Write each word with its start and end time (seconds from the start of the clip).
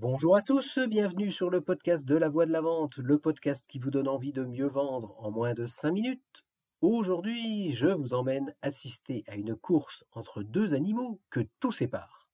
Bonjour 0.00 0.36
à 0.36 0.42
tous, 0.42 0.78
bienvenue 0.78 1.32
sur 1.32 1.50
le 1.50 1.60
podcast 1.60 2.04
de 2.04 2.14
la 2.14 2.28
voix 2.28 2.46
de 2.46 2.52
la 2.52 2.60
vente, 2.60 2.98
le 2.98 3.18
podcast 3.18 3.66
qui 3.66 3.80
vous 3.80 3.90
donne 3.90 4.06
envie 4.06 4.32
de 4.32 4.44
mieux 4.44 4.68
vendre 4.68 5.16
en 5.18 5.32
moins 5.32 5.54
de 5.54 5.66
5 5.66 5.90
minutes. 5.90 6.44
Aujourd'hui, 6.82 7.72
je 7.72 7.88
vous 7.88 8.14
emmène 8.14 8.54
assister 8.62 9.24
à 9.26 9.34
une 9.34 9.56
course 9.56 10.04
entre 10.12 10.44
deux 10.44 10.76
animaux 10.76 11.18
que 11.30 11.40
tout 11.58 11.72
sépare. 11.72 12.28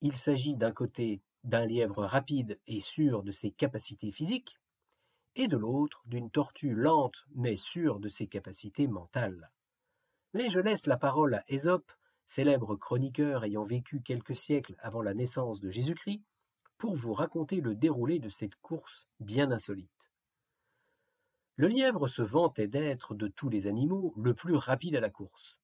Il 0.00 0.16
s'agit 0.16 0.54
d'un 0.54 0.70
côté 0.70 1.20
d'un 1.42 1.66
lièvre 1.66 2.04
rapide 2.04 2.60
et 2.68 2.78
sûr 2.78 3.24
de 3.24 3.32
ses 3.32 3.50
capacités 3.50 4.12
physiques, 4.12 4.60
et 5.34 5.48
de 5.48 5.56
l'autre 5.56 6.04
d'une 6.06 6.30
tortue 6.30 6.72
lente 6.72 7.24
mais 7.34 7.56
sûre 7.56 7.98
de 7.98 8.08
ses 8.08 8.28
capacités 8.28 8.86
mentales. 8.86 9.50
Mais 10.34 10.50
je 10.50 10.60
laisse 10.60 10.86
la 10.86 10.98
parole 10.98 11.34
à 11.34 11.44
Ésope, 11.48 11.90
célèbre 12.26 12.76
chroniqueur 12.76 13.42
ayant 13.42 13.64
vécu 13.64 14.02
quelques 14.02 14.36
siècles 14.36 14.76
avant 14.78 15.02
la 15.02 15.14
naissance 15.14 15.58
de 15.58 15.68
Jésus-Christ, 15.68 16.22
pour 16.82 16.96
vous 16.96 17.14
raconter 17.14 17.60
le 17.60 17.76
déroulé 17.76 18.18
de 18.18 18.28
cette 18.28 18.56
course 18.56 19.06
bien 19.20 19.52
insolite. 19.52 20.10
Le 21.54 21.68
lièvre 21.68 22.08
se 22.08 22.22
vantait 22.22 22.66
d'être, 22.66 23.14
de 23.14 23.28
tous 23.28 23.48
les 23.48 23.68
animaux, 23.68 24.12
le 24.16 24.34
plus 24.34 24.56
rapide 24.56 24.96
à 24.96 25.00
la 25.00 25.08
course. 25.08 25.60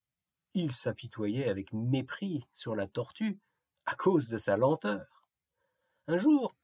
Il 0.55 0.73
s'apitoyait 0.73 1.49
avec 1.49 1.73
mépris 1.73 2.47
sur 2.55 2.77
la 2.77 2.87
tortue 2.87 3.41
à 3.85 3.97
cause 3.97 4.29
de 4.29 4.39
sa 4.39 4.57
lenteur. 4.57 5.25
Un 6.07 6.19
jour, 6.19 6.55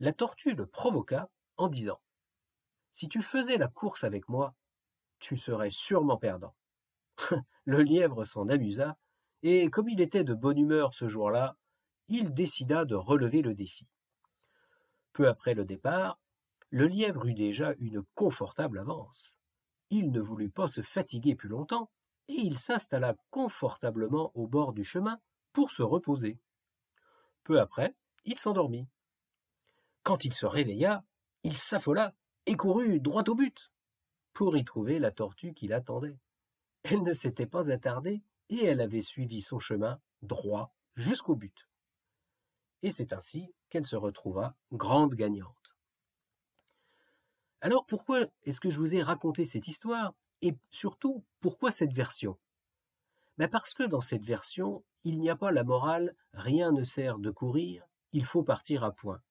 la 0.00 0.12
tortue 0.12 0.56
le 0.56 0.66
provoqua 0.66 1.30
en 1.56 1.68
disant 1.68 2.00
Si 2.90 3.08
tu 3.08 3.22
faisais 3.22 3.56
la 3.56 3.68
course 3.68 4.02
avec 4.02 4.28
moi, 4.28 4.56
tu 5.20 5.36
serais 5.36 5.70
sûrement 5.70 6.16
perdant. 6.16 6.56
le 7.66 7.82
lièvre 7.82 8.24
s'en 8.24 8.48
amusa, 8.48 8.98
et 9.44 9.70
comme 9.70 9.88
il 9.88 10.00
était 10.00 10.24
de 10.24 10.34
bonne 10.34 10.58
humeur 10.58 10.92
ce 10.92 11.06
jour-là, 11.06 11.56
il 12.08 12.34
décida 12.34 12.84
de 12.84 12.96
relever 12.96 13.42
le 13.42 13.54
défi. 13.54 13.86
Peu 15.12 15.28
après 15.28 15.54
le 15.54 15.64
départ, 15.64 16.18
le 16.70 16.86
lièvre 16.86 17.26
eut 17.26 17.34
déjà 17.34 17.74
une 17.78 18.02
confortable 18.14 18.78
avance. 18.78 19.36
Il 19.90 20.10
ne 20.10 20.20
voulut 20.20 20.50
pas 20.50 20.68
se 20.68 20.80
fatiguer 20.80 21.34
plus 21.34 21.48
longtemps, 21.48 21.90
et 22.28 22.34
il 22.34 22.58
s'installa 22.58 23.14
confortablement 23.30 24.32
au 24.34 24.46
bord 24.46 24.72
du 24.72 24.84
chemin 24.84 25.20
pour 25.52 25.70
se 25.70 25.82
reposer. 25.82 26.38
Peu 27.44 27.60
après, 27.60 27.94
il 28.24 28.38
s'endormit. 28.38 28.88
Quand 30.02 30.24
il 30.24 30.32
se 30.32 30.46
réveilla, 30.46 31.04
il 31.42 31.58
s'affola 31.58 32.14
et 32.46 32.56
courut 32.56 33.00
droit 33.00 33.24
au 33.28 33.34
but, 33.34 33.70
pour 34.32 34.56
y 34.56 34.64
trouver 34.64 34.98
la 34.98 35.10
tortue 35.10 35.52
qui 35.52 35.68
l'attendait. 35.68 36.18
Elle 36.84 37.02
ne 37.02 37.12
s'était 37.12 37.46
pas 37.46 37.70
attardée, 37.70 38.22
et 38.48 38.64
elle 38.64 38.80
avait 38.80 39.02
suivi 39.02 39.40
son 39.40 39.58
chemin 39.58 40.00
droit 40.22 40.74
jusqu'au 40.96 41.34
but 41.34 41.66
et 42.82 42.90
c'est 42.90 43.12
ainsi 43.12 43.52
qu'elle 43.72 43.86
se 43.86 43.96
retrouva 43.96 44.54
grande 44.70 45.14
gagnante. 45.14 45.74
Alors 47.62 47.86
pourquoi 47.86 48.26
est-ce 48.42 48.60
que 48.60 48.68
je 48.68 48.78
vous 48.78 48.94
ai 48.94 49.02
raconté 49.02 49.46
cette 49.46 49.66
histoire 49.66 50.12
et 50.42 50.54
surtout 50.70 51.24
pourquoi 51.40 51.70
cette 51.70 51.94
version? 51.94 52.38
Ben 53.38 53.48
Parce 53.48 53.72
que 53.72 53.84
dans 53.84 54.02
cette 54.02 54.26
version, 54.26 54.84
il 55.04 55.18
n'y 55.18 55.30
a 55.30 55.36
pas 55.36 55.52
la 55.52 55.64
morale 55.64 56.14
rien 56.34 56.70
ne 56.70 56.84
sert 56.84 57.18
de 57.18 57.30
courir, 57.30 57.86
il 58.12 58.26
faut 58.26 58.42
partir 58.42 58.84
à 58.84 58.92
point. 58.92 59.22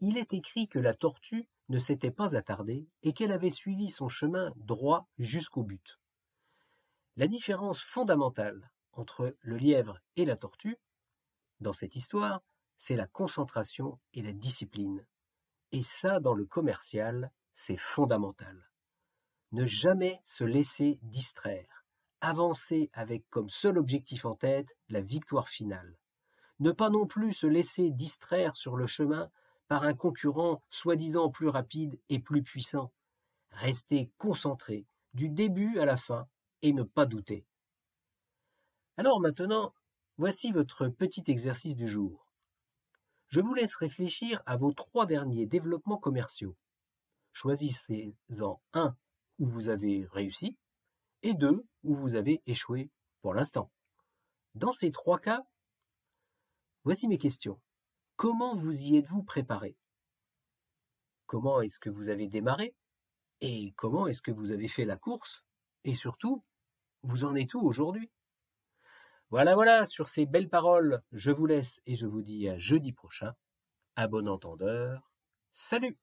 Il 0.00 0.18
est 0.18 0.34
écrit 0.34 0.68
que 0.68 0.78
la 0.78 0.92
tortue 0.92 1.48
ne 1.70 1.78
s'était 1.78 2.10
pas 2.10 2.36
attardée 2.36 2.86
et 3.02 3.14
qu'elle 3.14 3.32
avait 3.32 3.48
suivi 3.48 3.88
son 3.88 4.10
chemin 4.10 4.52
droit 4.56 5.08
jusqu'au 5.16 5.62
but. 5.62 5.98
La 7.16 7.28
différence 7.28 7.80
fondamentale 7.80 8.70
entre 8.92 9.34
le 9.40 9.56
lièvre 9.56 10.00
et 10.16 10.26
la 10.26 10.36
tortue, 10.36 10.76
dans 11.60 11.72
cette 11.72 11.96
histoire, 11.96 12.42
c'est 12.76 12.96
la 12.96 13.06
concentration 13.06 13.98
et 14.12 14.22
la 14.22 14.32
discipline. 14.32 15.04
Et 15.72 15.82
ça, 15.82 16.20
dans 16.20 16.34
le 16.34 16.44
commercial, 16.44 17.30
c'est 17.52 17.76
fondamental. 17.76 18.70
Ne 19.52 19.64
jamais 19.64 20.20
se 20.24 20.44
laisser 20.44 20.98
distraire. 21.02 21.84
Avancer 22.20 22.90
avec 22.92 23.28
comme 23.30 23.48
seul 23.48 23.78
objectif 23.78 24.24
en 24.24 24.34
tête 24.34 24.76
la 24.88 25.00
victoire 25.00 25.48
finale. 25.48 25.96
Ne 26.60 26.72
pas 26.72 26.90
non 26.90 27.06
plus 27.06 27.32
se 27.32 27.46
laisser 27.46 27.90
distraire 27.90 28.56
sur 28.56 28.76
le 28.76 28.86
chemin 28.86 29.30
par 29.68 29.84
un 29.84 29.94
concurrent 29.94 30.62
soi-disant 30.70 31.30
plus 31.30 31.48
rapide 31.48 31.98
et 32.08 32.18
plus 32.18 32.42
puissant. 32.42 32.92
Rester 33.50 34.10
concentré 34.18 34.86
du 35.12 35.28
début 35.28 35.78
à 35.78 35.84
la 35.84 35.96
fin 35.96 36.26
et 36.62 36.72
ne 36.72 36.82
pas 36.82 37.06
douter. 37.06 37.46
Alors 38.96 39.20
maintenant, 39.20 39.74
voici 40.18 40.52
votre 40.52 40.88
petit 40.88 41.24
exercice 41.26 41.76
du 41.76 41.88
jour. 41.88 42.23
Je 43.34 43.40
vous 43.40 43.54
laisse 43.54 43.74
réfléchir 43.74 44.44
à 44.46 44.56
vos 44.56 44.72
trois 44.72 45.06
derniers 45.06 45.44
développements 45.44 45.98
commerciaux. 45.98 46.56
Choisissez-en 47.32 48.62
un 48.74 48.96
où 49.40 49.46
vous 49.48 49.68
avez 49.70 50.06
réussi 50.12 50.56
et 51.22 51.34
deux 51.34 51.66
où 51.82 51.96
vous 51.96 52.14
avez 52.14 52.44
échoué 52.46 52.92
pour 53.22 53.34
l'instant. 53.34 53.72
Dans 54.54 54.70
ces 54.70 54.92
trois 54.92 55.18
cas, 55.18 55.42
voici 56.84 57.08
mes 57.08 57.18
questions. 57.18 57.60
Comment 58.14 58.54
vous 58.54 58.82
y 58.82 58.98
êtes-vous 58.98 59.24
préparé? 59.24 59.76
Comment 61.26 61.60
est-ce 61.60 61.80
que 61.80 61.90
vous 61.90 62.10
avez 62.10 62.28
démarré? 62.28 62.72
Et 63.40 63.72
comment 63.72 64.06
est-ce 64.06 64.22
que 64.22 64.30
vous 64.30 64.52
avez 64.52 64.68
fait 64.68 64.84
la 64.84 64.96
course? 64.96 65.42
Et 65.82 65.96
surtout, 65.96 66.44
vous 67.02 67.24
en 67.24 67.34
êtes 67.34 67.54
où 67.54 67.62
aujourd'hui? 67.62 68.12
Voilà, 69.34 69.56
voilà, 69.56 69.84
sur 69.84 70.08
ces 70.08 70.26
belles 70.26 70.48
paroles, 70.48 71.02
je 71.10 71.32
vous 71.32 71.46
laisse 71.46 71.82
et 71.86 71.96
je 71.96 72.06
vous 72.06 72.22
dis 72.22 72.48
à 72.48 72.56
jeudi 72.56 72.92
prochain. 72.92 73.34
À 73.96 74.06
bon 74.06 74.28
entendeur, 74.28 75.10
salut 75.50 75.98